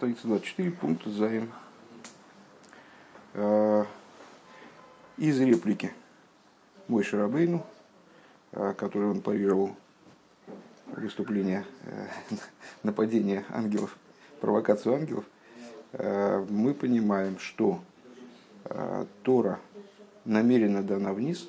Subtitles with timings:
[0.00, 1.52] страница 24, пункт Заин.
[3.34, 3.84] Э,
[5.18, 5.92] из реплики
[6.88, 7.66] мой Шарабейну,
[8.52, 9.76] э, который он парировал
[10.86, 12.06] выступление, э,
[12.82, 13.94] нападение ангелов,
[14.40, 15.26] провокацию ангелов,
[15.92, 17.82] мы понимаем, что
[19.22, 19.60] Тора
[20.24, 21.46] намеренно дана вниз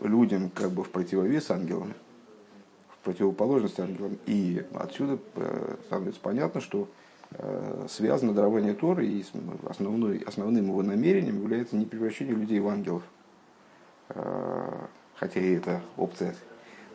[0.00, 1.94] людям как бы в противовес ангелам,
[3.02, 4.18] противоположность ангелам.
[4.26, 5.18] И отсюда
[5.86, 6.88] становится понятно, что
[7.38, 9.24] Э, связано дарование Торы, и
[9.64, 13.02] основной, основным его намерением является не превращение людей в ангелов.
[14.10, 16.34] Э, хотя и эта опция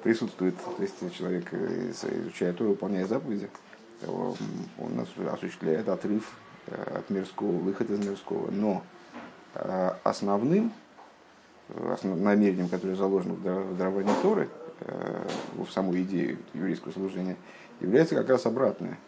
[0.04, 0.56] присутствует.
[0.78, 3.50] То есть человек, э, изучая Тору, выполняя заповеди,
[4.06, 6.32] он осуществляет отрыв
[6.68, 8.52] от мирского, выход из мирского.
[8.52, 8.84] Но
[10.04, 10.72] основным
[12.04, 14.50] намерением, которое заложено в даровании Торы,
[14.80, 17.36] в саму идею еврейского служения,
[17.80, 18.98] является как раз обратное–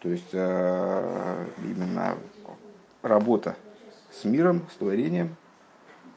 [0.00, 2.16] то есть э, именно
[3.02, 3.56] работа
[4.10, 5.36] с миром, с творением,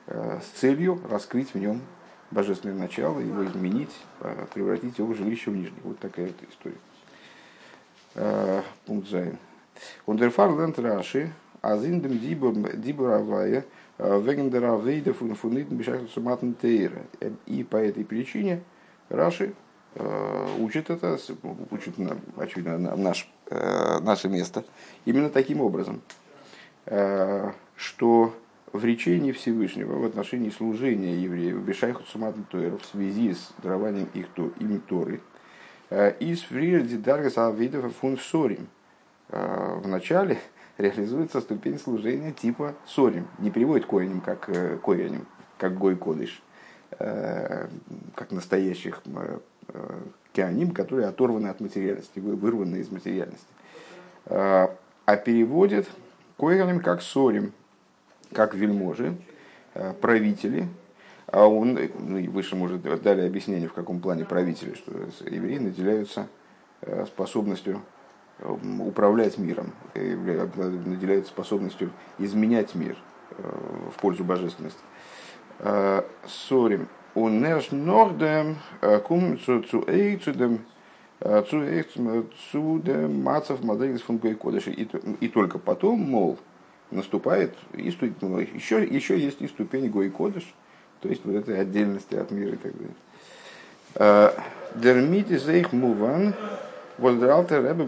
[0.08, 1.82] э, с целью раскрыть в нем
[2.32, 3.92] божественное начало, его изменить,
[4.22, 5.80] э, превратить его в жилище в нижний.
[5.84, 6.78] Вот такая вот история.
[8.86, 9.38] Пункт Зайн.
[10.06, 13.66] Ундерфар ленд раши, азиндем дибуравая,
[13.98, 17.02] вегендера вейда фунфунитн бешахту суматн тейра.
[17.48, 18.62] И по этой причине
[19.10, 19.54] Раши
[20.60, 21.20] учит это,
[21.70, 21.96] учит,
[22.38, 24.64] очевидно, наш Э, наше место
[25.06, 26.02] именно таким образом,
[26.86, 28.34] э, что
[28.72, 34.52] в речении Всевышнего в отношении служения евреев Бешайху Суматнтуэр в связи с дарованием их то,
[34.60, 35.20] им Торы
[35.90, 38.68] э, из Фриерди Даргас Авидов фун Сорим
[39.30, 40.40] в начале
[40.78, 43.28] реализуется ступень служения типа Сорим.
[43.40, 44.50] Не переводит коинем как
[44.82, 46.42] коинем, как Гой Кодыш,
[46.98, 49.02] как настоящих
[50.34, 53.48] кианим, которые оторваны от материальности, вырваны из материальности.
[54.26, 54.76] А,
[55.26, 55.88] переводит
[56.38, 57.54] коиним как сорим,
[58.32, 59.16] как вельможи,
[60.02, 60.68] правители,
[61.28, 64.92] а он, ну выше может дали объяснение, в каком плане правители, что
[65.28, 66.28] евреи наделяются
[67.08, 67.82] способностью
[68.80, 72.98] управлять миром, наделяются способностью изменять мир
[73.38, 74.80] в пользу божественности.
[76.26, 76.88] Сорим
[79.04, 79.82] kommen zu, zu,
[80.24, 80.66] zu dem
[81.50, 84.72] zu, zu dem Мацев Мадригас фон Гойкодыша.
[84.72, 86.38] И только потом, мол,
[86.92, 90.54] наступает и еще, еще есть и ступень Гойкодыш,
[91.00, 92.96] то есть вот этой отдельности от мира и так далее.
[94.76, 96.34] Дермити зейх муван,
[96.98, 97.86] воздралте рэбе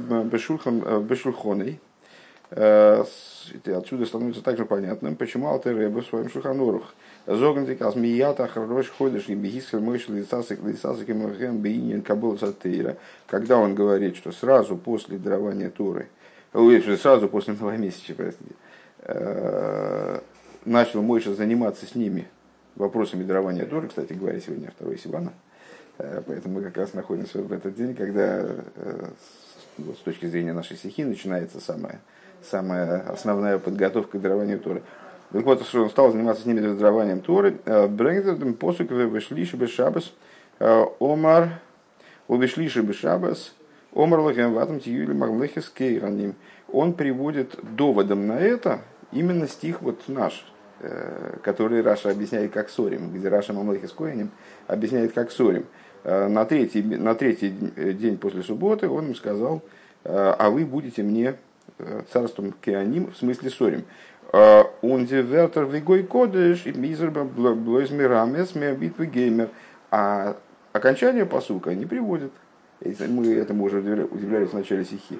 [2.55, 3.77] бешулхоной.
[3.77, 6.93] Отсюда становится также понятным, почему Алтер Рэбе в своем шуханорух–
[7.27, 12.97] Зогнтик аз мията хорош ходишь и бегисхер мышь лицасик лицасик махем бейнин кабул сатейра.
[13.25, 16.07] Когда он говорит, что сразу после дарования Торы,
[16.53, 18.53] сразу после новомесяча, простите,
[18.99, 20.19] э,
[20.65, 22.27] начал Мойша заниматься с ними
[22.75, 25.33] вопросами дарования Торы, кстати говоря, сегодня второй Сивана,
[25.97, 29.07] э, поэтому мы как раз находимся в этот день, когда э,
[29.79, 32.01] с точки зрения нашей стихи начинается самая,
[32.49, 34.81] самая основная подготовка к дарованию Торы.
[35.31, 37.57] Так вот, он стал заниматься с ними раздарованием Торы.
[37.65, 40.13] Э, Брэнгдер посук вышлиши бы шабас
[40.59, 41.59] э, омар
[42.27, 43.53] увешлиши бы шабас
[43.93, 46.35] омар лахем ватам тиюли маглехис кейраним.
[46.71, 48.79] Он приводит доводом на это
[49.11, 50.45] именно стих вот наш,
[50.79, 54.31] э, который Раша объясняет как сорим, где Раша Мамлехис Коинем
[54.67, 55.65] объясняет как сорим.
[56.03, 59.63] На третий, на третий день после субботы он им сказал,
[60.03, 61.33] а вы будете мне
[62.11, 63.83] царством Кеаним, в смысле сорим.
[64.31, 69.49] Он вертер вегой кодыш и мизер блойз мирамес битвы геймер.
[69.91, 70.35] А
[70.73, 72.31] окончание посука не приводит.
[72.81, 75.17] Мы этому уже удивлялись в начале стихи.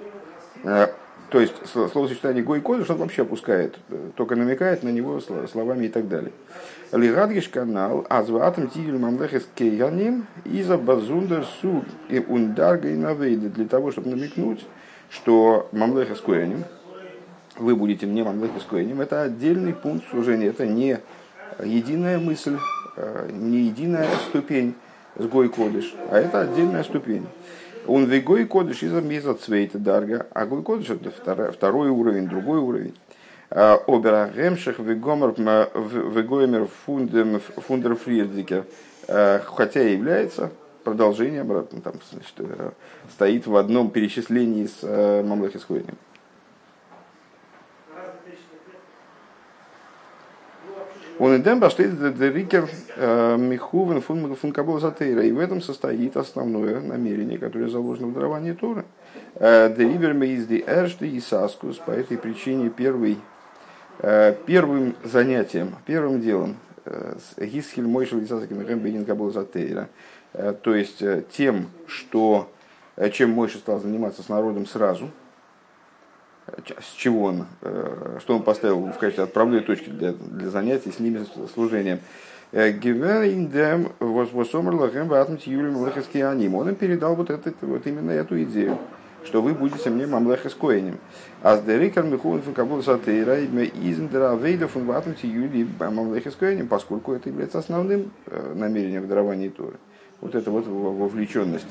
[0.64, 0.88] Э,
[1.30, 5.90] то есть словосочетание гой кодыш он вообще опускает, э, только намекает на него словами и
[5.90, 6.32] так далее.
[6.92, 13.92] Лирадгиш канал, азватом тигель мамлехес кейганим, иза базундер су и ундарга и навейда, для того,
[13.92, 14.66] чтобы намекнуть,
[15.16, 16.66] что мамлехес кояним,
[17.58, 21.00] вы будете мне мамлехис коэним, это отдельный пункт служения, это не
[21.64, 22.58] единая мысль,
[22.97, 24.76] э, не единая ступень
[25.16, 27.26] с гой кодыш, а это отдельная ступень.
[27.88, 32.59] Он вегой кодыш из миза цвейта дарга, а гой кодыш это второй, второй уровень, другой
[32.59, 32.94] уровень.
[33.50, 38.66] Э, Обера гемших вегоймер фундер фриердикер,
[39.08, 40.52] э, хотя и является
[40.85, 41.49] продолжением,
[41.84, 42.40] там, значит,
[43.11, 44.82] стоит в одном перечислении с
[45.23, 45.67] Мамлехис
[51.17, 52.70] Он идем пошли рикер
[53.37, 55.23] михувен фун кабул затейра.
[55.23, 58.84] И в этом состоит основное намерение, которое заложено в даровании Торы.
[59.40, 61.78] Деривер меизди эршты и саскус.
[61.78, 63.17] По этой причине первый,
[64.46, 66.58] первым занятием, первым делом
[67.38, 69.88] Гисхель Мойшел Исасаким Бенин Кабул Затейра.
[70.64, 71.02] То есть
[71.32, 72.52] тем, что
[73.14, 75.09] чем Мойша стал заниматься с народом сразу–
[76.79, 80.99] с чего он, э, что он поставил в качестве отправной точки для, для занятий с
[80.99, 81.99] ними служением.
[82.52, 82.72] Э.
[86.55, 88.78] Он им передал вот, это, вот именно эту идею,
[89.23, 90.99] что вы будете мне мамлехас коэнем.
[91.41, 97.14] А с дерикар михуэн функабул сатейра имя изндера вейда фун ватмти юли мамлехас коэнем, поскольку
[97.14, 99.78] это является основным э, намерением в даровании Торы.
[100.22, 101.67] Вот это вот вовлеченность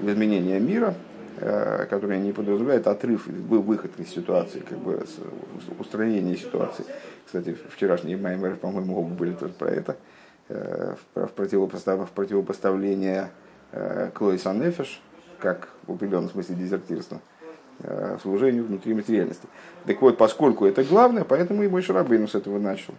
[0.00, 0.94] в изменение мира–
[1.40, 5.04] Э, которая не подразумевает отрыв, выход из ситуации, как бы
[5.78, 6.84] устранение ситуации.
[7.26, 9.96] Кстати, вчерашние маймеры, по-моему, оба были тоже про это,
[10.48, 13.30] э, в противопоставление, в противопоставление
[13.70, 15.00] э, Клоис Аннефеш,
[15.38, 17.20] как в определенном смысле дезертирства,
[18.22, 19.46] служению внутри материальности.
[19.86, 22.94] Так вот, поскольку это главное, поэтому и мой Шарабейну с этого начал.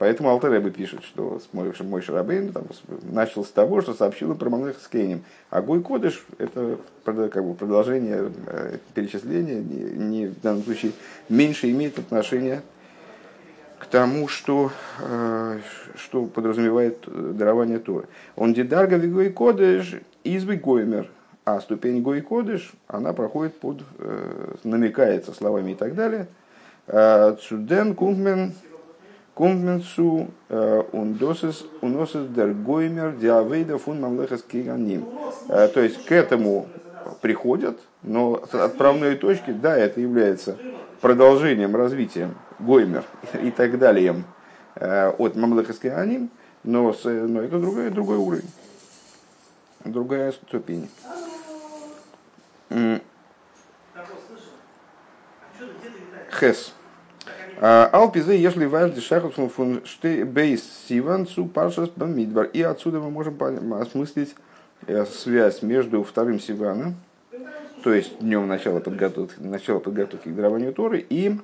[0.00, 2.64] Поэтому Алтереба пишет, что мой Шарабейн там,
[3.02, 5.24] начал с того, что сообщил про Малех с Кейнем.
[5.50, 10.92] А Гой Кодыш– это как бы, продолжение э, перечисления, не, не, в данном случае
[11.28, 12.62] меньше имеет отношение
[13.78, 15.60] к тому, что, э,
[15.96, 17.04] что подразумевает
[17.36, 18.06] дарование Торы.
[18.36, 21.10] Он дидарга вигой кодыш избы гоймер,
[21.44, 26.26] а ступень гой кодыш, она проходит под, э, намекается словами и так далее.
[26.86, 28.54] Цуден кунгмен
[29.40, 30.28] Кумменцу
[30.92, 35.06] ундосис уносис дергоймер диавейда фун мамлехас киганим.
[35.46, 36.68] То есть к этому
[37.22, 40.58] приходят, но с отправной точки, да, это является
[41.00, 43.04] продолжением, развитием гоймер
[43.42, 44.24] и так далее
[44.74, 46.28] э, от мамлехас киганим,
[46.62, 48.50] но, но это другой, другой уровень,
[49.86, 50.90] другая ступень.
[56.38, 56.74] Хес.
[57.60, 59.82] Алпизе, если важный шахот фун
[60.24, 62.46] бейс сиванцу паршас бамидбар.
[62.46, 63.36] И отсюда мы можем
[63.74, 64.34] осмыслить
[64.86, 66.94] э, связь между вторым Сиваном,
[67.84, 71.36] то есть днем начала подготовки, начала подготовки к дарованию Торы, и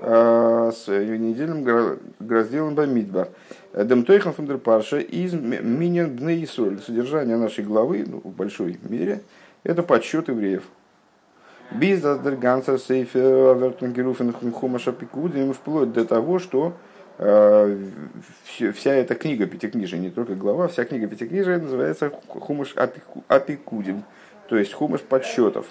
[0.00, 3.28] э, с недельным разделом Бамидбар.
[3.74, 6.80] Демтойхан фундер Парша из Миньян Бнеисоль.
[6.80, 9.20] Содержание нашей главы, ну, в большой мере,
[9.64, 10.62] это подсчет евреев.
[11.74, 16.74] Бизнес дер ганцер сейфер вертунгеруфен хумаша пикудим вплоть до того, что
[17.18, 17.78] э,
[18.74, 22.74] вся эта книга Пятикнижия, не только глава, вся книга Пятикнижия называется Хумаш
[23.28, 24.04] Апикудим,
[24.48, 25.66] то есть Хумаш подсчетов.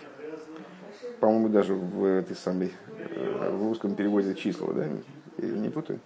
[1.20, 4.86] По-моему, даже в этой самой э, в русском переводе числа, да?
[5.38, 6.00] Я не путаю.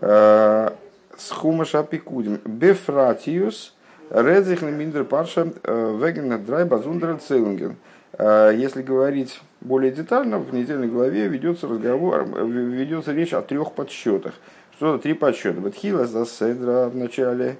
[0.00, 0.70] Э,
[1.16, 2.40] с Хумаш Апикудим.
[2.44, 3.74] Бефратиус
[4.10, 7.76] Редзих на Миндер Парша Веген Драй Базундер Целлинген.
[8.18, 14.34] А, если говорить более детально, в недельной главе ведется разговор, ведется речь о трех подсчетах.
[14.76, 15.60] Что это три подсчета?
[15.60, 17.58] Бетхила за Седра в начале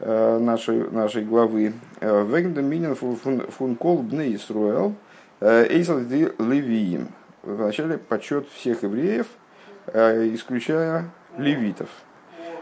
[0.00, 1.74] а, нашей, нашей главы.
[2.00, 4.94] А, Вегнда Минин функол бне Исруэл
[5.40, 7.08] Эйсал Левиим.
[7.42, 9.26] В начале подсчет всех евреев,
[9.86, 11.88] исключая левитов.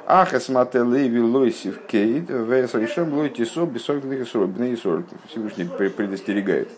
[0.07, 6.69] Ахас мате леви лойсив кейд, вес решем лой тисо бесоль бне Всевышний предостерегает.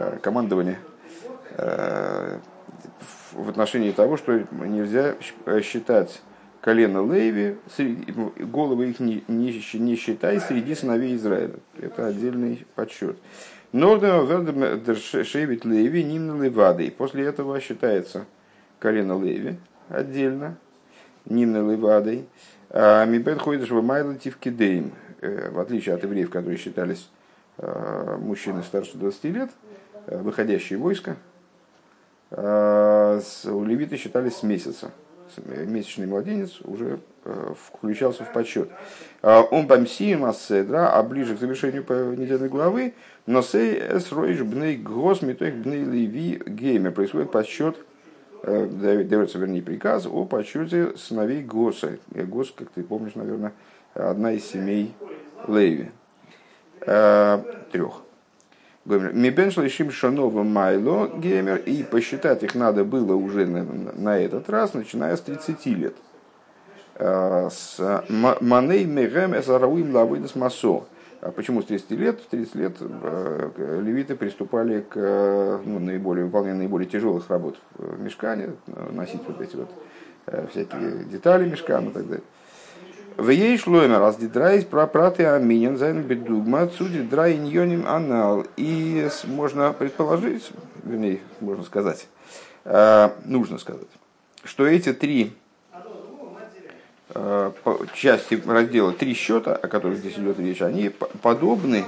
[0.00, 0.78] Э, командования
[1.56, 2.38] э,
[3.32, 5.16] в отношении того, что нельзя
[5.60, 6.22] считать
[6.60, 7.56] колено Леви,
[8.38, 11.54] головы их не, не, не считай среди сыновей Израиля.
[11.80, 13.18] Это отдельный подсчет.
[13.72, 16.86] Шевит Леви Нимна Левады.
[16.86, 18.24] И после этого считается
[18.78, 19.56] колено Леви
[19.88, 20.56] отдельно,
[21.24, 22.28] Нимна Левадой.
[22.70, 24.92] А Мибет ходишь в Майлатив Кидейм.
[25.22, 27.10] Э, в отличие от евреев, которые считались
[28.20, 29.67] мужчины старше 20 лет, Э,
[30.10, 31.16] выходящие войска,
[32.30, 34.90] э, у левиты считались с месяца.
[35.46, 38.70] Месячный младенец уже э, включался в подсчет.
[39.22, 41.84] Он бамсием аседра, а ближе к завершению
[42.16, 42.94] недельной главы,
[43.26, 46.90] но сей эс роиш бней гос метоих бней леви гейме.
[46.90, 47.76] Происходит подсчет,
[48.42, 51.98] дается, вернее, приказ о подсчете сыновей Госа.
[52.10, 53.52] Гос, как ты помнишь, наверное,
[53.92, 54.94] одна из семей
[55.46, 55.90] Леви.
[56.80, 58.02] Трех.
[58.88, 64.72] Мибен шлишим шанова майло геймер, и посчитать их надо было уже на, на этот раз,
[64.72, 65.94] начиная с 30 лет.
[66.94, 70.84] А, с маней мегем эсарауим лавыдас масо.
[71.20, 72.20] А почему с 30 лет?
[72.20, 78.52] В 30 лет э, левиты приступали к ну, наиболее, выполнению наиболее тяжелых работ в мешкане,
[78.92, 79.68] носить вот эти вот
[80.50, 82.24] всякие детали мешкам и так далее.
[83.18, 88.46] В ей шлоймер, раз дидрайс про праты аминен, зайн бедугма, отсюда драй иньоним анал.
[88.56, 90.48] И можно предположить,
[90.84, 92.06] вернее, можно сказать,
[92.64, 93.88] э, нужно сказать,
[94.44, 95.32] что эти три
[97.12, 97.50] э,
[97.92, 101.86] части раздела, три счета, о которых здесь идет речь, они подобны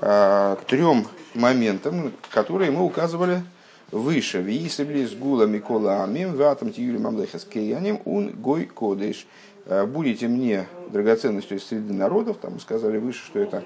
[0.00, 3.42] э, трем моментам, которые мы указывали
[3.90, 4.40] выше.
[4.40, 9.26] Висебли с гула Микола Амим, ватам тиюли мамлехас кейаним, ун гой кодыш.
[9.68, 13.64] Э, будете мне драгоценностью из среды народов, там сказали выше, что это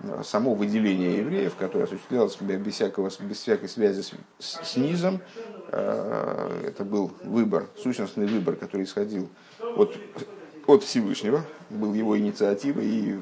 [0.00, 5.20] э, само выделение евреев, которое осуществлялось без, всякого, без всякой связи с, с, с низом,
[5.68, 9.30] э, это был выбор, сущностный выбор, который исходил
[9.76, 9.96] от,
[10.66, 12.84] от Всевышнего, был его инициативой.
[12.84, 13.18] И,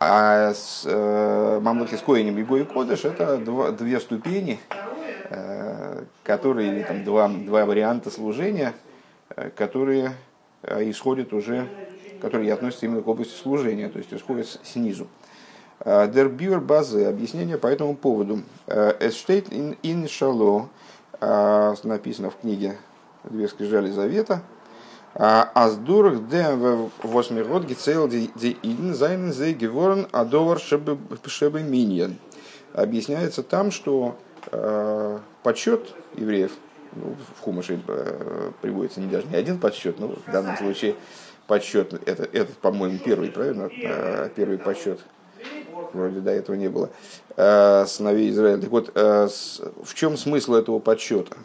[0.00, 4.60] а с э, Мамлахи с Коинем и Гой Кодыш это два, две ступени,
[5.30, 8.74] э, которые, там, два, два варианта служения,
[9.56, 10.12] которые
[10.80, 11.68] исходит уже,
[12.20, 15.06] которые относятся именно к области служения, то есть исходит снизу.
[15.84, 18.42] Дербюр базы, объяснение по этому поводу.
[18.66, 20.68] Эстейт ин шало,
[21.20, 22.76] написано в книге
[23.24, 24.42] «Две скрижали завета»,
[25.14, 26.44] Аздурах де
[27.02, 32.16] восьмигод гицел де иден зайнен зе геворн адовар шебе миньян.
[32.72, 34.18] Объясняется там, что
[34.50, 36.50] э, почет евреев–
[36.96, 40.94] ну, в Хумаше э, приводится не даже не один подсчет, но в данном случае
[41.46, 43.68] подсчет, это, этот, по-моему, первый, правильно?
[43.82, 45.00] Э, первый подсчет.
[45.92, 46.90] Вроде до этого не было.
[47.36, 48.60] Э, сыновей Израиля.
[48.60, 51.36] Так вот, в чем смысл этого подсчета?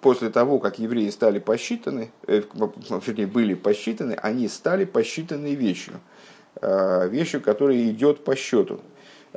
[0.00, 6.00] После того, как евреи стали посчитаны, вернее, были посчитаны, они стали посчитанной вещью.
[6.62, 8.80] Вещью, которая идет по счету.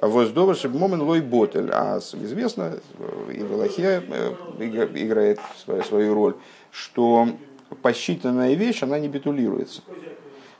[0.01, 1.69] Воздова Шибмомен Лой Ботель.
[1.71, 2.73] А известно,
[3.31, 5.39] и в Аллахе э, играет
[5.87, 6.35] свою роль,
[6.71, 7.27] что
[7.81, 9.81] посчитанная вещь, она не битулируется.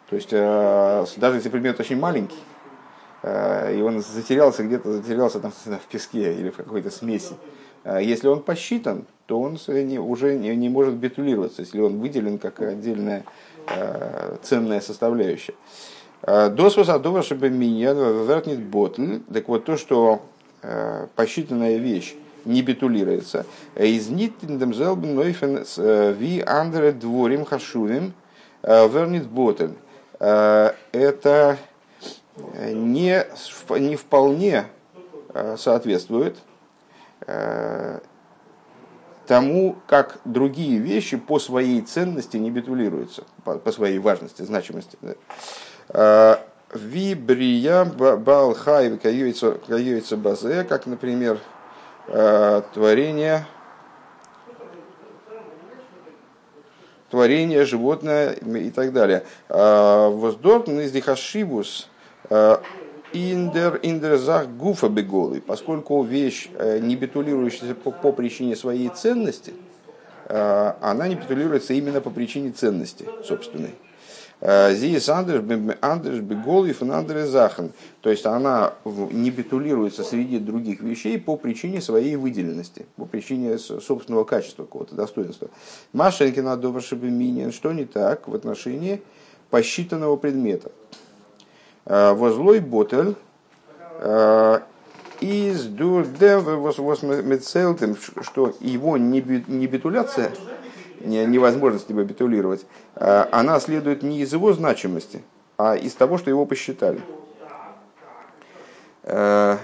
[0.09, 2.37] То есть, э, даже если предмет очень маленький,
[3.23, 7.35] э, и он затерялся где-то, затерялся там в песке или в какой-то смеси,
[7.99, 13.25] если он посчитан, то он уже не может битулироваться, если он выделен как отдельная
[14.41, 15.53] ценная составляющая.
[16.25, 19.19] Досвос адова чтобы меня вернет ботль.
[19.33, 20.21] Так вот то, что
[20.61, 22.15] э, посчитанная вещь
[22.45, 23.45] не битулируется.
[23.75, 28.13] Из ниттендем зелбен нойфен э, ви андре дворим хашувим
[28.61, 29.71] э, вернит ботль.
[30.19, 31.57] Это
[32.55, 33.25] не,
[33.79, 34.65] не вполне
[35.57, 36.37] соответствует
[39.27, 44.97] тому, как другие вещи по своей ценности не битулируются, по, по своей важности, значимости.
[46.73, 51.39] Вибрия Балхай Каюица Базе, как, например,
[52.07, 53.45] э, творение,
[57.11, 59.23] творение, животное и так далее.
[59.49, 61.89] Э, Воздортн из Дихашибус
[62.29, 62.57] э,
[63.13, 66.49] Индер Индерзах Гуфа Беголы, поскольку вещь,
[66.81, 69.53] не битулирующаяся по, по причине своей ценности,
[70.27, 73.75] она не битулируется именно по причине ценности собственной.
[74.43, 77.71] Зиес Андерш Беголев и Андре Захан.
[78.01, 84.25] То есть она не битулируется среди других вещей по причине своей выделенности, по причине собственного
[84.25, 85.47] качества, какого-то достоинства.
[85.93, 89.01] Машенькина Доваршебеминин, что не так в отношении
[89.49, 90.71] посчитанного предмета.
[91.85, 93.15] Э, возлой ботель
[93.99, 94.59] э,
[95.21, 96.67] из дурдем
[98.21, 100.33] что его не битуляция
[101.03, 105.21] невозможность его битулировать, а, она следует не из его значимости,
[105.57, 107.01] а из того, что его посчитали.
[109.03, 109.57] Э,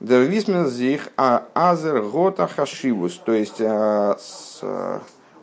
[0.00, 4.14] Дервисмен зих а азер гота хашивус, то есть э,
[4.62, 4.98] э,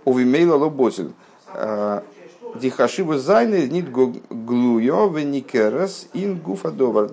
[0.05, 1.13] увимейла лоботель.
[2.55, 7.09] Дихашивус зайны нит глуё веникерас ин гуфадовар.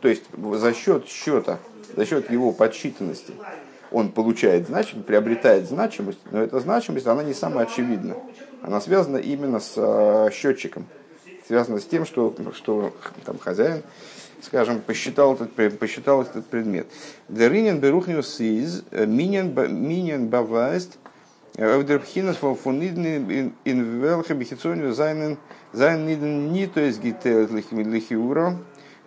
[0.00, 1.58] То есть за счет счета,
[1.94, 3.34] за счет его подсчитанности
[3.90, 8.16] он получает значимость, приобретает значимость, но эта значимость, она не самая очевидна.
[8.62, 10.86] Она связана именно с э, счетчиком,
[11.46, 12.92] связана с тем, что, что
[13.24, 13.82] там хозяин,
[14.42, 16.86] скажем, посчитал этот, посчитал этот предмет.
[17.28, 20.98] Деринен берухниус из э, минен бавайст
[21.56, 25.38] Эвдерпхинас фонидны инвелхе бихицонию зайнен
[25.72, 28.58] зайнен ни то есть гител лихиура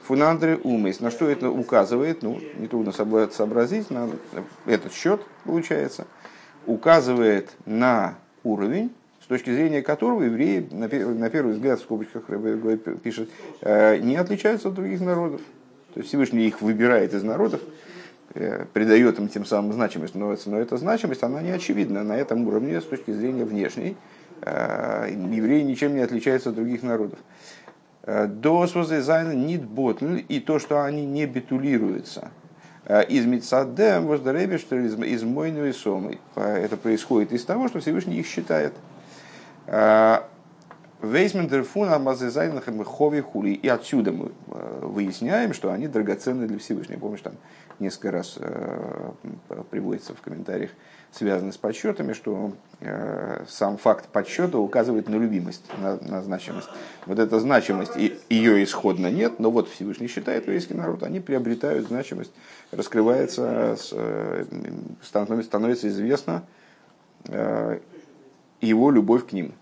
[0.10, 1.01] Фунандре умейс.
[1.01, 2.24] На что это указывает?
[2.24, 3.92] Ну, нетрудно сообразить.
[3.92, 4.10] На
[4.66, 6.08] этот счет, получается,
[6.66, 8.89] указывает на уровень,
[9.22, 12.24] с точки зрения которого евреи, на первый взгляд, в скобочках
[13.04, 13.30] пишет,
[13.62, 15.42] э, не отличаются от других народов.
[15.94, 17.62] То есть Всевышний их выбирает из народов,
[18.74, 22.82] придает им тем самым значимость, но, но эта значимость, она не очевидна на этом уровне
[22.82, 23.96] с точки зрения внешней.
[24.42, 27.20] Евреи ничем не отличаются от других народов.
[28.06, 28.68] זיי
[29.01, 32.32] זיינען ניט בטל, и то, что они не битулируются.
[33.08, 34.08] איז מצד דעם,
[34.58, 34.96] что из,
[35.65, 36.18] и Сомы.
[36.36, 38.74] Это происходит из того, что Всевышний их считает.
[41.01, 43.51] Вейсмендерфун амазезайнах хови хули.
[43.51, 44.32] И отсюда мы
[44.82, 47.00] выясняем, что они драгоценны для Всевышнего.
[47.00, 47.34] Помнишь, там
[47.79, 48.38] несколько раз
[49.70, 50.72] приводится в комментариях
[51.12, 56.70] связаны с подсчетами, что э, сам факт подсчета указывает на любимость, на, на значимость.
[57.06, 61.88] Вот эта значимость, и, ее исходно нет, но вот Всевышний считает еврейский народ, они приобретают
[61.88, 62.32] значимость,
[62.72, 64.46] раскрывается, э,
[65.01, 66.44] становится, становится известно
[67.25, 67.79] э,
[68.62, 69.53] его любовь к ним.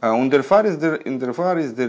[0.00, 1.02] Ундерфарис дер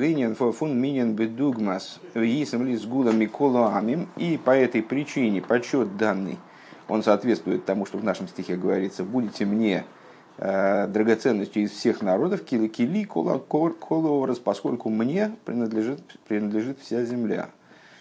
[0.04, 4.10] инин фун минин бедугмас висам ли с гула микола амим.
[4.18, 6.40] И по этой причине подсчет данный
[6.88, 9.86] он соответствует тому, что в нашем стихе говорится, будете мне
[10.38, 17.50] э, драгоценностью из всех народов, кили кили коловорос, поскольку мне принадлежит, принадлежит вся земля.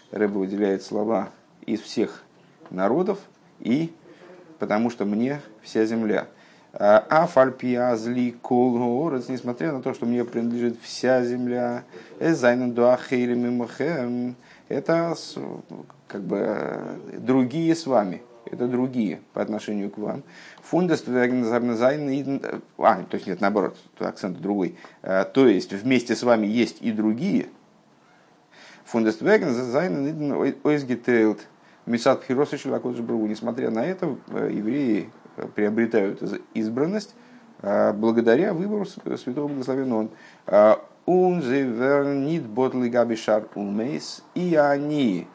[0.09, 1.29] Рэба выделяет слова
[1.67, 2.23] из всех
[2.71, 3.19] народов
[3.59, 3.93] и
[4.57, 6.27] потому что мне вся земля.
[6.81, 11.83] А фальпиазли колгорец, несмотря на то, что мне принадлежит вся земля,
[12.19, 14.35] эзайнен дуахейрим
[14.69, 15.15] это
[16.07, 18.21] как бы э, другие с вами
[18.51, 20.23] это другие по отношению к вам.
[20.63, 24.77] Фундест а, то есть нет, наоборот, акцент другой.
[25.01, 27.47] А, то есть вместе с вами есть и другие.
[28.85, 30.33] Фундест Зайн
[30.63, 31.39] Ойсгитейлд
[31.85, 33.27] Мисат Хироса Шилакоджбру.
[33.27, 35.18] Несмотря на это, э, евреи э,
[35.55, 36.21] приобретают
[36.53, 37.15] избранность
[37.61, 40.79] а, благодаря выбору святого благословенного он.
[41.05, 44.23] Унзевернит ботли габишар умейс.
[44.35, 45.27] И они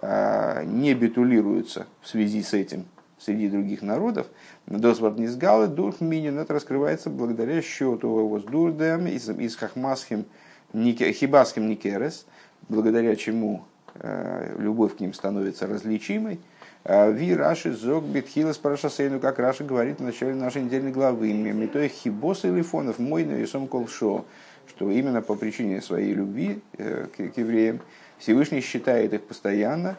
[0.00, 2.86] а, не битулируются в связи с этим
[3.18, 4.26] среди других народов.
[4.66, 10.26] Досвард Низгалы, Дурх Минин, это раскрывается благодаря счету его с Дурдем из Хахмасхим,
[10.72, 12.26] Хибасхим Никерес,
[12.68, 16.40] благодаря чему а, любовь к ним становится различимой.
[16.88, 22.44] Ви Раши Зог Битхилас Парашасейну, как Раша говорит в начале нашей недельной главы, Метой Хибос
[22.44, 24.24] и Лифонов, мой на Исом Колшо,
[24.68, 27.80] что именно по причине своей любви э, к, евреям
[28.18, 29.96] Всевышний считает их постоянно.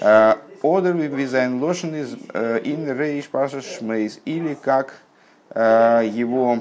[0.00, 4.20] А, Одер визайн лошен из э, ин рейш паша шмейс.
[4.24, 5.00] Или как
[5.50, 6.60] э, его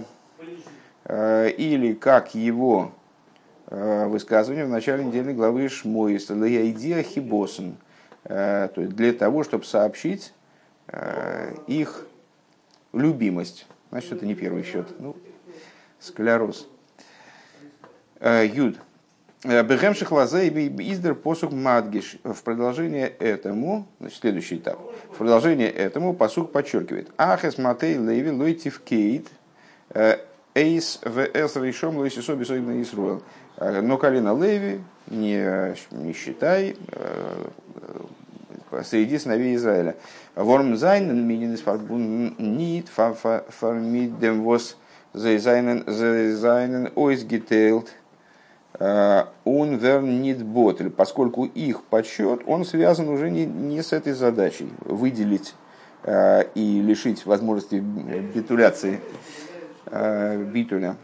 [1.58, 2.92] или как его
[3.68, 7.78] высказывание в начале недельной главы Шмойс, Леяйдия Хибосен,
[8.24, 10.34] то есть для того, чтобы сообщить
[11.68, 12.06] их
[12.94, 13.66] любимость.
[13.92, 14.88] Значит, это не первый счет.
[15.00, 15.16] Ну,
[16.00, 16.68] склероз.
[18.22, 18.78] Юд.
[19.44, 22.18] Бехем Шахлазе Издер посук Мадгиш.
[22.24, 24.80] В продолжение этому, значит, следующий этап.
[25.14, 27.10] В продолжение этому посук подчеркивает.
[27.18, 29.28] אך את מטה לוי לא תפקוד
[29.92, 30.18] э,
[30.54, 33.22] את ואת ראשם לא תשא בתוך בני ישראל.
[33.58, 37.46] Э, но колено Леви не, не считай э,
[38.84, 39.96] среди сыновей Израиля.
[40.36, 44.78] ווארום זייער מנין איז פארבונדן מיט דעם וואס
[45.14, 47.90] זיי זיינען אויסגעטיילט
[48.80, 54.70] און ווערן ניט בטל, поскольку их подсчет, он связан уже не, не с этой задачей,
[54.86, 55.54] выделить
[56.04, 59.00] э, и лишить возможности битуляции, э,
[59.86, 60.96] битуля,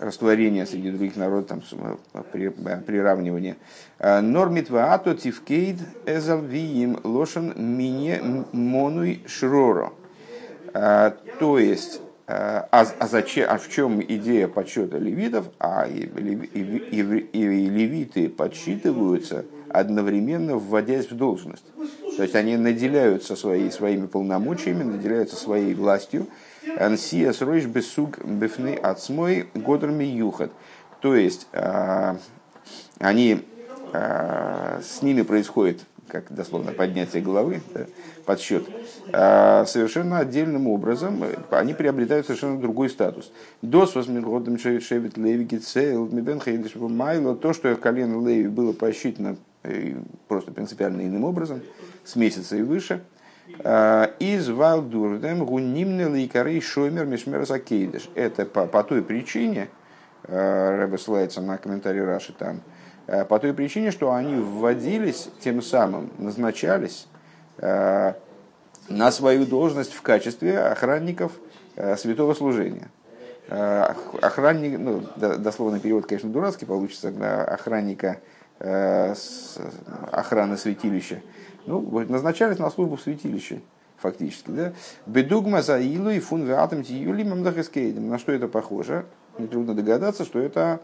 [0.00, 1.96] растворения среди других народов, там,
[2.32, 3.56] при, приравнивания.
[3.98, 9.92] Нормит ваато тивкейд эзалвиим лошен мине монуй шроро.
[10.72, 15.46] То есть, а, а, зачем, а в чем идея подсчета левитов?
[15.58, 16.60] А и, и,
[16.92, 21.64] и, и левиты подсчитываются одновременно вводясь в должность.
[22.16, 26.26] То есть они наделяются своей, своими полномочиями, наделяются своей властью.
[26.78, 30.50] Ансия сройш бесуг бифны отсмой годрами юхат.
[31.00, 32.18] То есть а,
[32.98, 33.42] они,
[33.92, 37.62] с ними происходит как дословно поднятие головы,
[38.26, 38.64] подсчет,
[39.12, 43.32] а совершенно отдельным образом они приобретают совершенно другой статус.
[43.62, 46.40] Дос возмиродом шевит леви гицейл мибен
[46.94, 49.36] майло, то, что колено леви было посчитано
[50.28, 51.60] просто принципиально иным образом,
[52.04, 53.02] с месяца и выше,
[53.64, 58.08] а, из Валдурдем гунимне лейкарей шоймер мишмер закейдыш.
[58.14, 59.68] Это по, по той причине,
[60.24, 62.62] а, Рэбе ссылается на комментарий Раши там,
[63.10, 67.06] Э, по той причине, что они вводились, тем самым назначались
[67.60, 71.32] на свою должность в качестве охранников
[71.98, 72.88] святого служения.
[73.50, 77.12] Охранник, ну, дословный перевод, конечно, дурацкий получится,
[77.46, 78.20] охранника
[78.60, 81.22] охраны святилища.
[81.66, 83.60] Ну, назначались на службу в святилище,
[83.96, 84.50] фактически.
[84.50, 84.72] Да?
[85.06, 89.06] Бедугма за илу и фун веатом тиюли На что это похоже?
[89.38, 90.80] Нетрудно догадаться, что это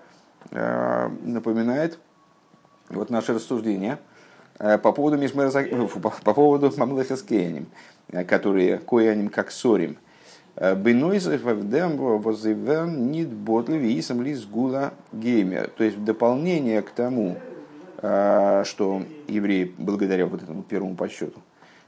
[0.50, 1.98] напоминает
[2.88, 3.98] вот наше рассуждение
[4.58, 5.50] по поводу Мишмера,
[6.00, 7.66] по поводу Мамлехаскеяним,
[8.26, 9.98] которые кояним как сорим.
[12.86, 15.68] Нит ботли висам лис гула геймер.
[15.76, 17.55] То есть в дополнение к тому, э,
[17.98, 21.40] что евреи, благодаря вот этому первому подсчету,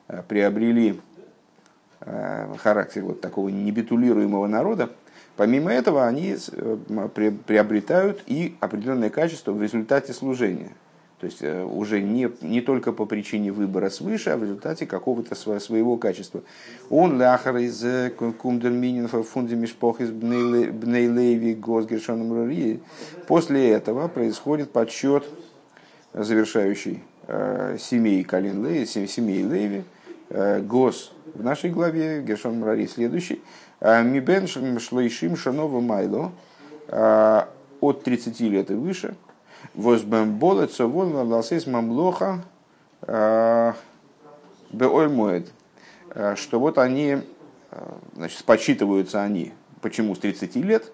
[0.08, 1.00] э, приобрели
[2.00, 4.90] э, характер вот такого небитулируемого народа,
[5.36, 6.36] помимо этого они
[7.46, 10.72] приобретают и определенное качество в результате служения–
[11.20, 15.34] то есть э, уже не, не только по причине выбора свыше, а в результате какого-то
[15.34, 16.42] своего качества.
[16.90, 22.80] Он ляхар из э, кумдерминин фунди мишпох из бнейлеви госгершоном
[23.26, 25.24] После этого происходит подсчет
[26.22, 29.84] завершающий э, семей Калин Леви, семей Леви,
[30.62, 33.40] гос в нашей главе, Гершон Мрари следующий.
[33.80, 34.46] Мибен
[34.78, 36.32] шлейшим шанова майло
[37.80, 39.14] от 30 лет и выше–
[39.74, 42.42] Возбемболет совон ласис мамлоха
[43.02, 43.72] э.
[46.10, 47.18] Э, что вот они,
[47.70, 49.52] э, значит, подсчитываются они.
[49.80, 50.92] Почему с 30 лет?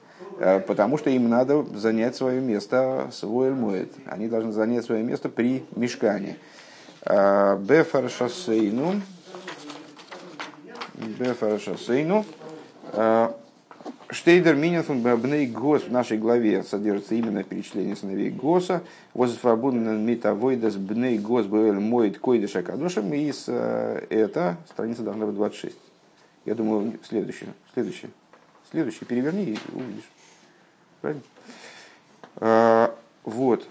[0.67, 3.93] Потому что им надо занять свое место с Воэльмоет.
[4.07, 6.37] Они должны занять свое место при мешкане.
[7.05, 9.01] Бефар шассейну.
[11.19, 12.25] Бефар шассейну.
[14.11, 18.83] Штейдер Мининфун Бней Гос в нашей главе содержится именно перечисление сыновей Госа.
[19.13, 23.13] Возфабунен Митавойдас Бней Гос Бэль Моид Койдыша Кадошем.
[23.13, 25.77] И э, это страница должна быть 26.
[26.45, 27.49] Я думаю, следующая.
[27.73, 28.11] Следующая.
[28.75, 29.05] Следующий.
[29.05, 30.11] Переверни и увидишь.
[31.01, 31.23] Правильно?
[32.39, 33.69] А, вот.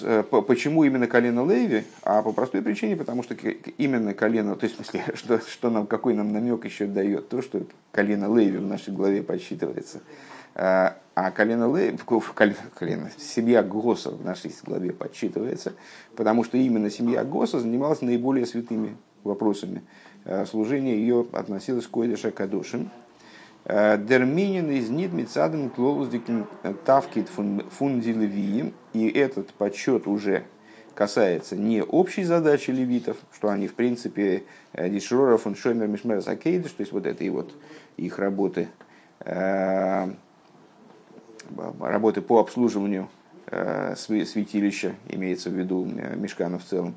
[0.00, 1.84] Э, почему именно колено Леви?
[2.02, 5.86] А по простой причине, потому что именно колено, то есть, в смысле, что, что нам,
[5.86, 10.00] какой нам намек еще дает то, что колено Леви в нашей главе подсчитывается.
[10.56, 11.96] А, а колено Леви,
[12.34, 15.74] колено, колено, семья Госа в нашей главе подсчитывается,
[16.16, 19.84] потому что именно семья Госа занималась наиболее святыми вопросами.
[20.24, 22.90] А, служение ее относилось к Койдыша Кадушин,
[23.64, 26.46] Дерминин из нит мецадом клоуздикин
[26.84, 28.74] тавкит фундилевием.
[28.92, 30.44] И этот подсчет уже
[30.94, 36.72] касается не общей задачи левитов, что они, в принципе, э, дишрора фун шоймер мишмер закейдыш,
[36.72, 37.52] то есть вот этой вот
[37.96, 38.68] их работы,
[39.20, 40.10] э,
[41.80, 43.08] работы по обслуживанию
[43.46, 45.84] э, святилища, имеется в виду
[46.16, 46.94] мешкана в целом.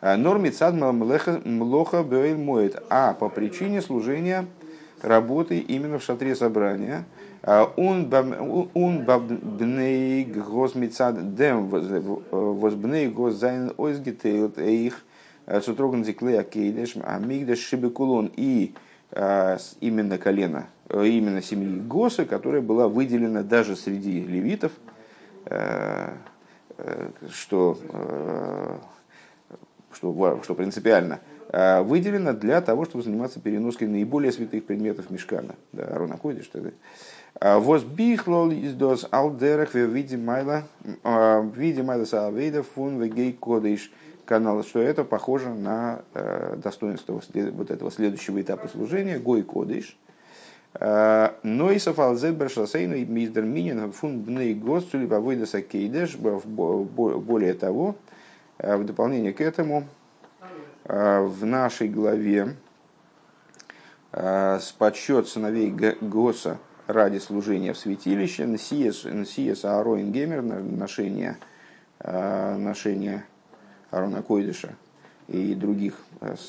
[0.00, 4.46] נאר מצד מלאכת אוהל מועד, а по причине служения
[5.04, 7.04] работы именно в шатре собрания.
[7.76, 15.04] און ביי בני קהת מצד דעם וואס בני קהת זיינען אויסגעטיילט их
[15.62, 18.74] сутроган зиклея кейдеш амигдеш шибекулон и
[19.80, 24.72] именно колено, именно семьи Госа, которая была выделена даже среди левитов,
[27.30, 27.78] что,
[29.92, 35.54] что, что принципиально– Э, выделено для того, чтобы заниматься переноской наиболее святых предметов мешкана.
[35.72, 36.70] Да, Арона Койдиш тогда.
[37.40, 43.92] А Возбихлол издос алдерах в виде майла, э, в виде майла саавейда фун вегей кодиш
[44.24, 47.20] канал, что это похоже на э, достоинство
[47.52, 49.96] вот этого следующего этапа служения, гой кодиш.
[50.80, 56.16] Но и софалзебер шосейну и миздер минин фун бней гос либо выйдаса кейдеш.
[56.16, 57.94] Более того,
[58.58, 60.03] в дополнение к этому, Э,
[60.84, 62.56] в нашей главе
[64.12, 71.38] э, с подсчет сыновей Госа ради служения в святилище, Нсиес Аароин Гемер, ношение,
[72.00, 73.24] э, ношение
[73.90, 74.74] Аарона Койдыша
[75.26, 75.94] и других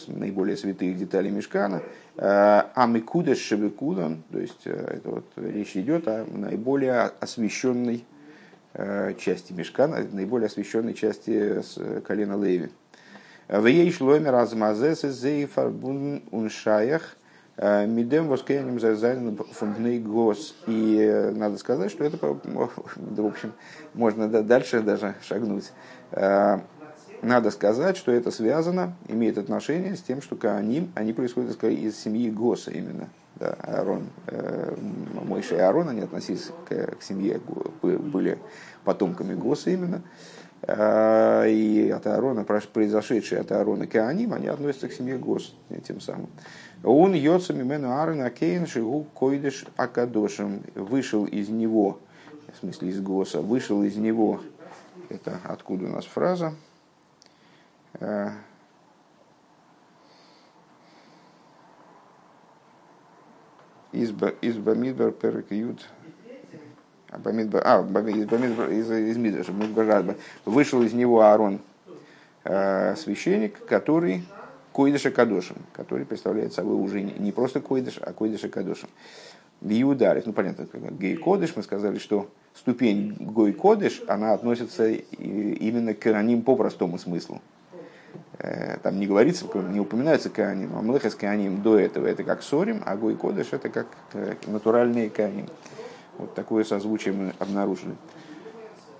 [0.07, 1.81] наиболее святых деталей Мешкана,
[2.17, 8.03] а Микудеш Шевекудан, то есть это вот речь идет о наиболее освященной
[9.17, 11.61] части Мешкана, наиболее освященной части
[12.01, 12.69] колена Леви.
[13.47, 17.15] В ей шломе размазес зейфар бун уншаях
[17.57, 20.55] мидем воскенем зайзайн фундней гос.
[20.67, 23.53] И э, надо сказать, что это, в общем,
[23.93, 25.71] можно дальше даже шагнуть.
[26.11, 26.59] Э,
[27.21, 32.29] надо сказать, что это связано, имеет отношение с тем, что Кааним, они происходят из семьи
[32.29, 33.09] Госа именно.
[33.35, 34.75] Да, Аарон, э,
[35.23, 37.39] Мойша и Аарон, они относились к, к семье,
[37.81, 38.37] были
[38.83, 40.01] потомками Госа именно.
[40.01, 45.55] А, и от Аарона, произошедшие от Аарона Кааним, они относятся к семье Гос
[45.87, 46.29] тем самым.
[46.83, 50.61] Он йоца мимену Аарона Кейн шигу койдеш акадошем.
[50.73, 51.99] Вышел из него,
[52.53, 54.41] в смысле из Госа, вышел из него
[55.09, 56.53] Это откуда у нас фраза?
[63.91, 65.87] из, из Бамидбар Перекют.
[67.15, 70.15] А, Бамидбар, а из, Бамидбар, из, из Мидбара.
[70.43, 71.59] Вышел из него Аарон,
[72.43, 74.25] э, священник, который
[74.73, 78.89] Койдыша Кадошем, который представляет собой уже не просто Койдыш, а Койдыша Кадошем.
[79.61, 86.05] Биударев, ну понятно, Гей Кодыш, мы сказали, что ступень Гой Кодыш, она относится именно к
[86.05, 87.41] раним по простому смыслу.
[88.39, 92.83] Э, там не говорится, не упоминается Кааним, а Млехас Кааним до этого это как Сорим,
[92.85, 95.47] а Гой Кодыш это как э, натуральные Кааним.
[96.17, 97.95] Вот такое созвучие мы обнаружили.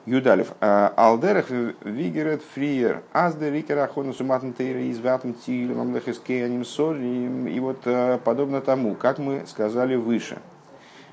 [0.06, 0.54] Юдалев.
[0.62, 3.02] «А, Алдерах вигерет фриер.
[3.12, 7.48] Азде рикер ахону суматн тейра из ватм тиль мамлехес кеаним сорим.
[7.48, 10.38] И вот э, подобно тому, как мы сказали выше,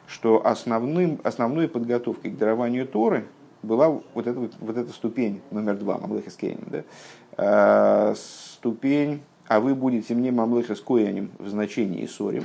[0.06, 3.24] что основным, основной подготовкой к дарованию Торы
[3.62, 6.66] была вот эта, вот эта ступень номер два, мамлехес кеаним.
[6.66, 6.82] Да?
[7.38, 12.44] Э, ступень, а вы будете мне коянем в значении сорим.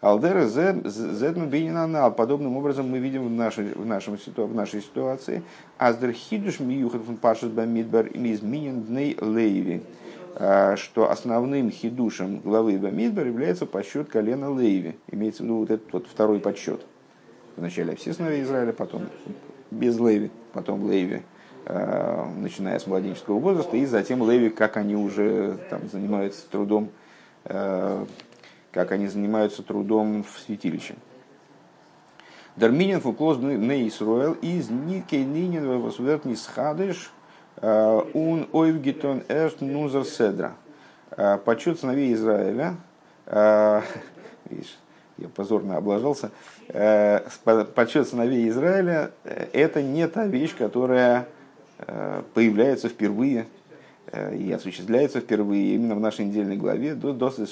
[0.00, 2.12] Алдера зедну бининанал.
[2.12, 5.42] Подобным образом мы видим в нашей, в нашем, в нашей ситуации.
[5.78, 9.82] Аздер хидуш миюхат фун пашет бамидбар изменен дней лейви
[10.34, 14.96] э, что основным хидушем главы Бамидбар является подсчет колена Лейви.
[15.10, 16.82] Имеется в виду вот этот вот второй подсчет.
[17.56, 19.06] Вначале все сыновья Израиля, потом
[19.70, 21.22] без Лейви, потом Лейви.
[21.68, 26.90] Э, начиная с младенческого возраста, и затем Леви, как они уже там, занимаются трудом,
[28.76, 30.96] как они занимаются трудом в святилище.
[32.56, 37.10] Дарминин фуклоз не Исруэл из Никей Нинин восверт нисхадыш
[37.56, 40.56] э, ун ойвгитон эрт нузер седра.
[41.46, 42.76] Почет сыновей Израиля,
[44.50, 44.76] видишь,
[45.16, 46.30] я позорно облажался,
[46.66, 51.28] почет сыновей Израиля– это не та вещь, которая
[51.78, 53.44] Э, появляется впервые э,
[54.34, 56.94] и осуществляется впервые именно в нашей недельной главе.
[56.94, 57.50] Досыс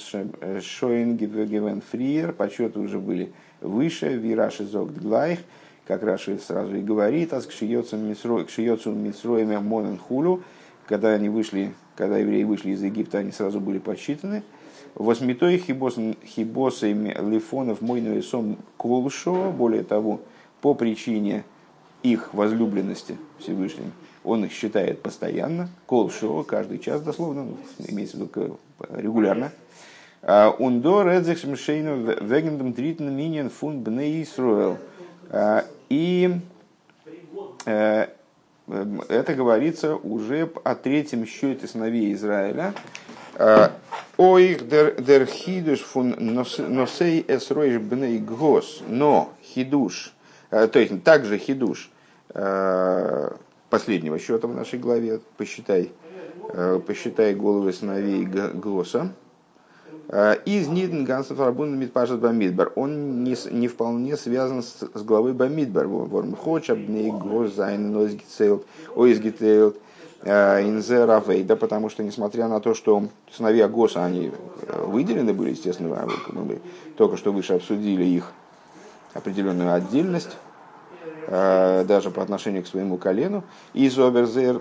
[0.60, 5.40] Шоингевен Фриер, подсчеты уже были выше, Вираши Зогд Глайх,
[5.86, 7.96] как Раши сразу и говорит, а к Шиёцу
[8.92, 10.42] Мисроеме Монен Хулю,
[10.86, 14.42] когда они вышли, когда евреи вышли из Египта, они сразу были подсчитаны.
[14.94, 20.20] Восьмитой хибосами лифонов мойную сом колшо, более того,
[20.60, 21.44] по причине
[22.02, 23.92] их возлюбленности Всевышним,
[24.24, 27.56] он их считает постоянно, кол шо, каждый час дословно, ну,
[27.86, 28.58] имеется в виду
[28.90, 29.52] регулярно.
[30.22, 34.78] А, Ундо редзекс мшейну вегендом дритн миньен фун бне Исруэл.
[35.28, 36.40] А, и
[37.66, 38.06] э,
[38.66, 42.72] это говорится уже о третьем счете сыновей Израиля.
[43.36, 43.72] А,
[44.16, 50.14] אויך דער חידוש פון נשא את ראש בני קהת, но хидуш,
[50.50, 51.90] э, то есть также хидуш,
[52.32, 53.30] э,
[53.74, 55.90] последнего счета в нашей главе, посчитай,
[56.50, 59.12] э, посчитай головы сыновей Кгоса,
[60.08, 62.70] э, איז ניט אין גאנצן פארבונדן מיט פרשת במדבר.
[62.76, 65.88] Он не, не вполне связан с, с главой Бамидбар.
[65.88, 69.76] ווארום כאטש, אז בני קהת, זיינען, אויסגעציילט, Ойзгитейлд,
[70.22, 74.30] э, Инзе Равейда, потому что, несмотря на то, что сыновья Госа, они
[74.86, 76.60] выделены были, естественно, мы
[76.96, 78.30] только что выше обсудили их
[79.14, 80.36] определенную отдельность,
[81.28, 83.44] даже по отношению к своему колену.
[83.72, 84.60] Из оберзер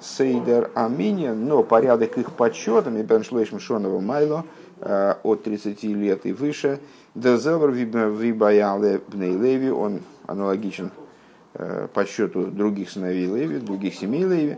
[0.00, 4.44] сейдер аминия, но порядок их подсчетами, беншлейшм шонова майло,
[4.80, 6.80] э, от 30 лет и выше,
[7.14, 10.90] дезевер вибаяле бней леви, он аналогичен
[11.54, 14.56] э, по счету других сыновей Леви, других семей Леви.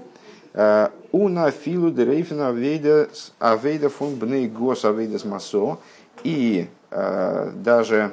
[1.12, 5.78] Уна филу дерейфена авейда фун бней гос авейдас масо.
[6.24, 8.12] И даже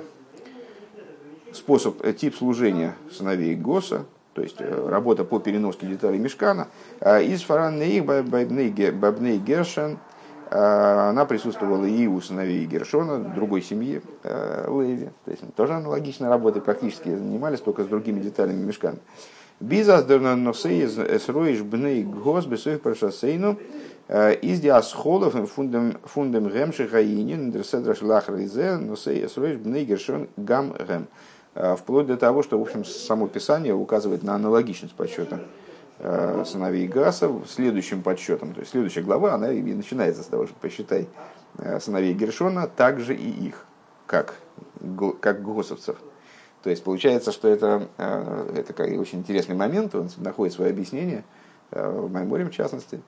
[1.53, 6.67] способ, э, тип служения сыновей Госа, то есть э, работа по переноске деталей мешкана,
[6.99, 9.99] а из фаранней бабней Гершен,
[10.55, 15.09] а, она присутствовала и у сыновей Гершона, другой семьи э, Леви.
[15.25, 18.97] То есть тоже аналогичной работой практически занимались, только с другими деталями мешкана.
[19.59, 23.57] Бизаздерна носей эсроиш бней гос бесоев прошасейну
[24.09, 31.07] из диасхолов фундем фундем гемши гаинин дерседраш лахризе носей эсроиш гершон гам гем.
[31.55, 35.39] Э, вплоть до того, что, в общем, само Писание указывает на аналогичность подсчета
[35.99, 38.53] э, сыновей Гаса следующим подсчетом.
[38.53, 41.07] То есть следующая глава, она и начинается с того, что посчитай
[41.59, 43.65] э, сыновей Гершона, также и их,
[44.07, 44.35] как,
[45.19, 45.97] как госовцев.
[46.63, 51.25] То есть получается, что это, это как очень интересный момент, он находит свое объяснение,
[51.71, 53.01] в Майморе в частности,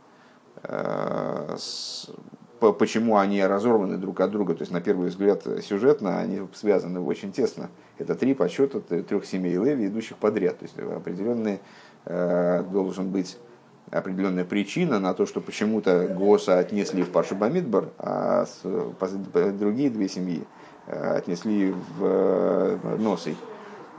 [2.59, 4.53] почему они разорваны друг от друга.
[4.55, 7.69] То есть, на первый взгляд, сюжетно они связаны очень тесно.
[7.97, 10.59] Это три подсчета трех семей Леви, идущих подряд.
[10.59, 11.59] То есть, определенный
[12.71, 13.37] должен быть
[13.91, 18.45] определенная причина на то, что почему-то Госа отнесли в Пашу Бамидбар, а
[19.59, 20.43] другие две семьи
[20.87, 23.35] отнесли в Носы.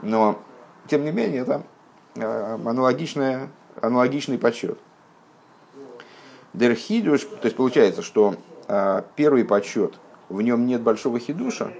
[0.01, 0.39] Но,
[0.87, 1.63] тем не менее, это
[2.15, 3.49] аналогичная,
[3.81, 4.77] аналогичный подсчет.
[6.53, 8.35] Дерхидуш, то есть получается, что э,
[9.15, 9.99] первый подсчет,
[10.29, 11.71] в нем нет большого хидуша,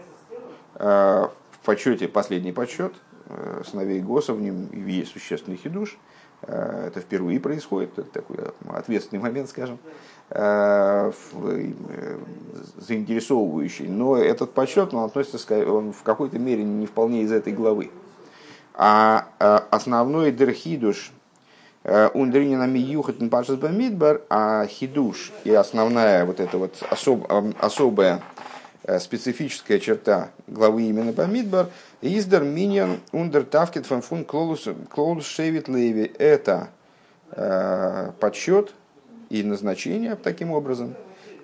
[0.75, 2.93] э, в подсчете, последний подсчет,
[3.27, 5.97] э, сыновей Госа, в нем есть существенный хидуш,
[6.43, 8.37] э, это впервые происходит, это такой
[8.69, 9.79] ответственный момент, скажем,
[10.29, 12.17] э, э,
[12.77, 17.91] заинтересовывающий, но этот подсчет, он относится, он в какой-то мере не вполне из этой главы.
[18.73, 21.11] А э, основной дерхидуш,
[21.87, 27.25] Ундринина миюхат пашас бамидбар, а хидуш и основная вот эта вот особ,
[27.59, 28.21] особая
[28.83, 31.67] э, специфическая черта главы именно Бамидбар,
[32.01, 34.67] издер миньян ундер тавкет фан фун клолус
[35.25, 36.11] шевит леви.
[36.19, 36.67] Это
[37.31, 38.73] э, подсчет
[39.29, 40.93] и назначение таким образом,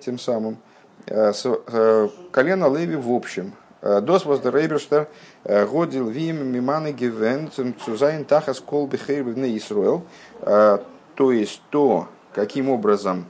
[0.04, 0.58] тем самым,
[1.06, 3.54] э, с, э, колено леви в общем–
[3.84, 5.08] Дос der Eberster
[5.44, 7.50] годил вим миманы гивен
[7.84, 10.02] цузайн тахас кол бихейр на Исруэл.
[10.40, 13.26] То есть то, каким образом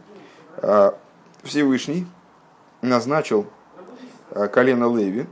[1.43, 2.07] Всевышний
[2.83, 3.47] назначил
[4.53, 5.27] колено Леви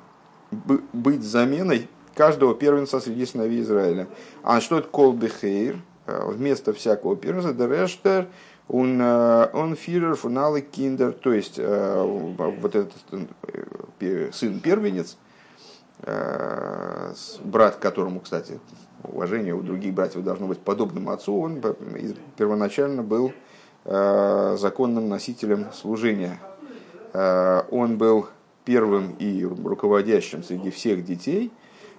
[0.51, 4.07] быть заменой каждого первенца среди сыновей Израиля.
[4.43, 5.79] А что это кол бихейр?
[6.07, 8.27] Вместо всякого первенца, дерештер,
[8.69, 12.93] он, он фирер фуналы киндер, то есть вот этот
[14.35, 15.17] сын первенец, э,
[16.05, 18.59] брат которому, кстати,
[19.05, 21.63] уважение у других братьев должно быть подобным отцу, он
[22.37, 23.33] первоначально был
[23.85, 26.41] э, законным носителем служения.
[27.13, 28.27] Э, он был
[28.65, 31.53] первым и руководящим среди всех детей.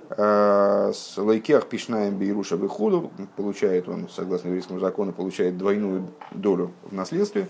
[0.10, 7.48] С Лайкех Пишнаем Бейруша Выходу получает он, согласно еврейскому закону, получает двойную долю в наследстве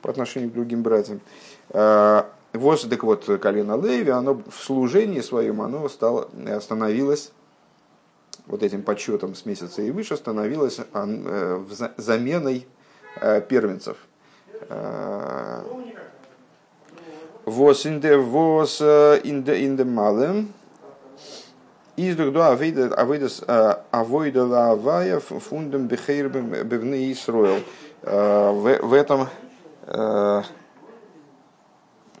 [0.00, 1.20] по отношению к другим братьям.
[2.52, 6.28] Вот, так вот, колено Леви, оно в служении своем, оно стало,
[6.60, 7.32] становилось,
[8.46, 11.64] вот этим подсчетом с месяца и выше, становилось э,
[11.96, 12.66] заменой
[13.20, 13.96] э, первенцев.
[14.68, 15.62] Э,
[17.46, 20.52] вос инде вос инде инде малем.
[21.96, 27.60] Из друг до авойдас авойда лавая фундам бехейр бевны Исроил.
[28.02, 29.28] В этом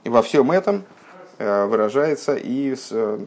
[0.04, 0.84] и во всем этом
[1.38, 3.18] э, выражается и э,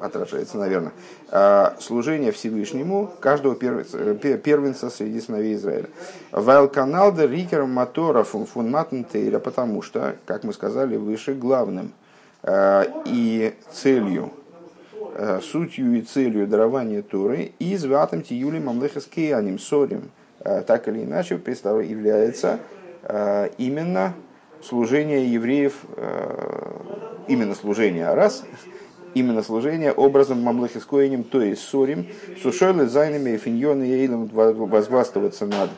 [0.00, 0.92] отражается, наверное,
[1.30, 5.88] э, служение Всевышнему каждого первенца, среди сыновей Израиля.
[6.32, 11.92] Вайл канал де рикер мотора фун матнтейра, потому что, как мы сказали выше, главным
[13.04, 14.30] и целью,
[15.42, 22.60] сутью и целью дарования Торы из ватам тиюли мамлехас кианим сорим, так или иначе, является
[23.58, 24.14] именно
[24.62, 26.72] служение евреев, э,
[27.28, 28.44] именно служение раз,
[29.14, 30.80] именно служение образом мамлахи
[31.30, 32.06] то есть сорим,
[32.42, 35.70] сушойлы, зайнами, финьон и эйлом возгластвоваться над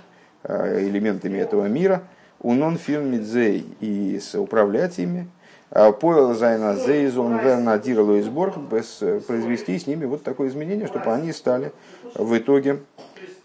[0.44, 2.02] э, элементами этого мира,
[2.40, 5.28] און אנפירן מיט זיי и управлять ими,
[5.70, 10.24] און פועל זיין אז זיי זאלן ווערן א דירה לו יתברך, произвести с ними вот
[10.24, 11.72] такое изменение, чтобы они стали
[12.14, 12.80] в итоге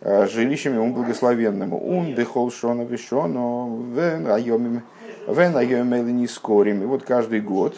[0.01, 1.77] э, жилищами Ему благословенному.
[1.77, 4.81] און בכל שנה ושנה ווען הימים
[6.11, 6.83] נזכרים.
[6.83, 7.75] И вот каждый год,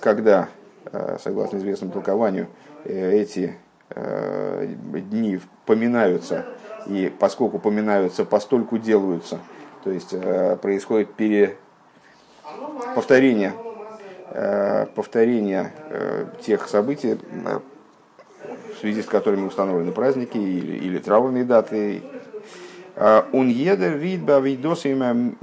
[0.00, 0.48] когда,
[0.92, 2.48] э, согласно известному толкованию,
[2.84, 3.56] э, эти
[3.90, 4.66] э,
[5.10, 6.46] дни поминаются,
[6.86, 9.40] и поскольку поминаются, постольку делаются,
[9.84, 10.14] то есть
[10.60, 11.56] происходит пере...
[12.94, 13.52] повторение,
[14.94, 15.72] повторение
[16.42, 17.18] тех событий,
[18.74, 22.02] в связи с которыми установлены праздники или, или траурные даты.
[23.32, 25.36] Он едер вид бавидосим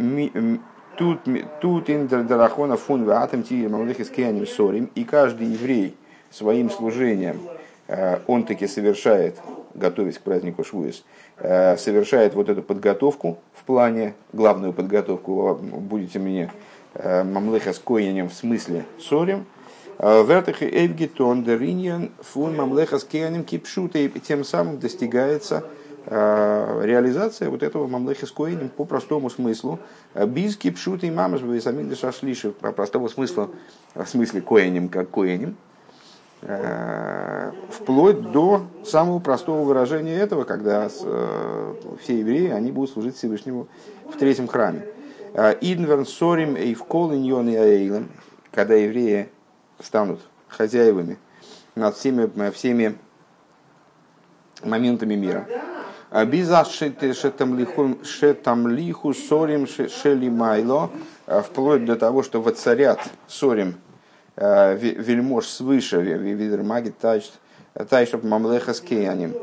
[0.97, 1.19] Тут,
[1.61, 4.89] тут индердарахона фун ватам тием мамлехис кианим сорим.
[4.95, 5.95] И каждый еврей
[6.31, 7.39] своим служением,
[7.87, 9.35] э, он таки совершает,
[9.75, 11.03] готовясь к празднику Швуис,
[11.37, 16.51] э, совершает вот эту подготовку в плане, главную подготовку, будете мне
[16.95, 19.45] э, мамлеха с коинем в смысле сорим,
[19.99, 25.63] Вертах Эвгитон Дериньян фун мамлеха с кипшута, и тем самым достигается
[26.09, 29.79] реализация вот этого мамлехи с коинем по простому смыслу.
[30.13, 33.51] Э, Бизки, пшуты и мамы, самим шашлиши, по простому смыслу,
[33.93, 35.57] в смысле коинем как коинем,
[36.43, 43.67] э, вплоть до самого простого выражения этого, когда все евреи, они будут служить Всевышнему
[44.09, 44.85] в третьем храме.
[45.59, 48.09] Иднверн сорим эйвкол иньон и аэйлем,
[48.51, 49.29] когда евреи
[49.79, 51.17] станут хозяевами
[51.75, 52.97] над всеми, всеми
[54.63, 55.45] моментами мира.
[56.11, 57.95] Биза шетамлиху
[59.13, 60.89] сорим шели майло,
[61.25, 63.75] вплоть до того, что воцарят сорим
[64.37, 67.33] вельмож свыше, видер маги тайшт
[68.23, 69.35] мамлеха с кейаним.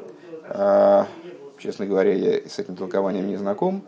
[1.59, 3.85] Честно говоря, я с этим толкованием не знаком,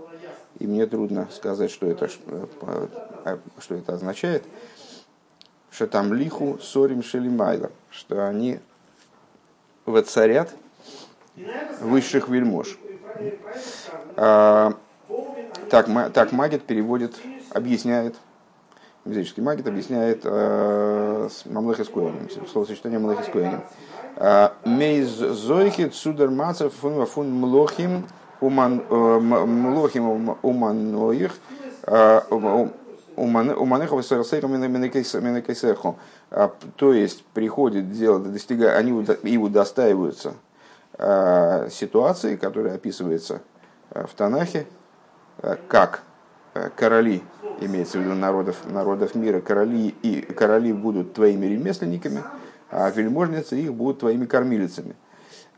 [0.58, 4.44] и мне трудно сказать, что это, что это означает.
[5.70, 8.60] Шатамлиху сорим шелимайла, что они
[9.84, 10.54] воцарят
[11.80, 12.78] высших вельмож.
[14.16, 14.74] А,
[15.70, 17.16] так, так Магит переводит,
[17.50, 18.16] объясняет,
[19.04, 23.62] языческий Магит объясняет э, Мамлех с Коэнем, словосочетание Мамлех с Коэнем.
[24.16, 28.06] А, Мейз зойхи цудер мацев фун фун млохим
[28.40, 31.34] уман э, млохим уманоих
[31.82, 32.24] а,
[33.16, 34.04] уманехов
[36.76, 40.34] то есть приходит дело, достигая, они и удостаиваются
[40.98, 43.42] ситуации, которая описывается
[43.90, 44.66] э, в Танахе,
[45.42, 46.02] э, как
[46.74, 47.22] короли,
[47.60, 52.22] имеется в виду народов, народов мира, короли, и короли будут твоими ремесленниками,
[52.70, 54.96] а вельможницы их будут твоими кормилицами.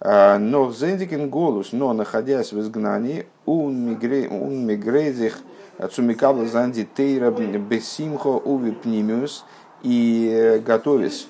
[0.00, 5.38] Но зендикин голос, но находясь в изгнании, он мигрезих
[5.92, 9.44] цумикабла занди тейра бессимхо уви пнимиус,
[9.84, 11.28] и готовясь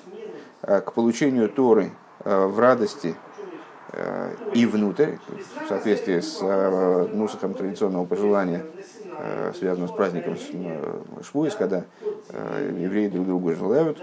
[0.63, 1.91] к получению Торы
[2.25, 3.28] в радости Э,
[4.53, 5.13] и внутрь,
[5.65, 8.65] в соответствии с э, нусахом традиционного пожелания,
[9.17, 10.37] э, связанного с праздником
[11.23, 11.85] Швуис, когда
[12.31, 14.01] евреи друг другу желают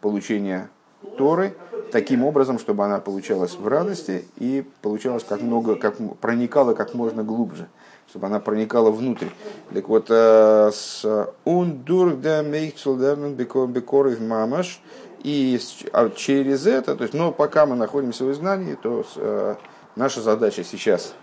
[0.00, 0.68] получения
[1.16, 1.54] Торы
[1.92, 7.22] таким образом, чтобы она получалась в радости и получалась как много, как проникала как можно
[7.22, 7.68] глубже,
[8.08, 9.26] чтобы она проникала внутрь.
[9.72, 11.04] Так вот, с
[11.44, 14.80] ундур да мейхцелдернен бекорив мамаш,
[15.22, 15.60] и
[15.92, 19.54] а через это, то есть, но пока мы находимся в изгнании, то э,
[19.94, 21.14] наша задача сейчас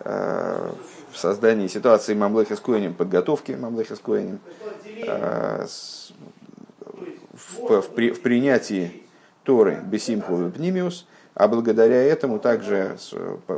[0.00, 0.70] э,
[1.10, 4.40] в создании ситуации Мамлеха с Коэнем, подготовки Мамлеха с Коэнем,
[5.06, 5.66] э,
[7.32, 9.02] в, в, в принятии
[9.42, 12.96] Торы Бесимху и Пнимиус, а благодаря этому также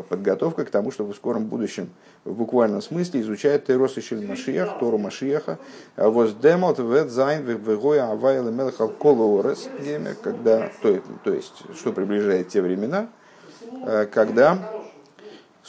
[0.08, 1.90] подготовка к тому, чтобы в скором будущем
[2.24, 5.58] в буквальном смысле изучает תורת משיח, Тору Машиаха,
[5.96, 9.68] אז וואס דעמאלט וועט זיין והיה הוי' למלך על כל הארץ,
[10.22, 13.08] когда, то, то есть, что приближает те времена,
[13.86, 14.70] э, когда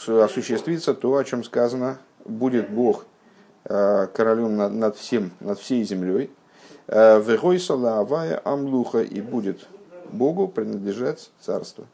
[0.07, 3.05] осуществится то, о чем сказано, будет Бог
[3.63, 6.29] э, королем над, над всем, над всей землей,
[6.87, 9.67] э, והיתה להוי' המלוכה, и будет
[10.11, 11.85] Богу принадлежать царство.